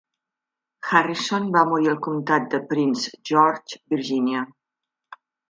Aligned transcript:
Harrison 0.91 1.45
va 1.55 1.63
morir 1.73 1.91
al 1.91 1.99
comtat 2.07 2.47
de 2.55 2.61
Prince 2.73 3.13
George, 3.33 3.81
Virgínia. 3.95 4.43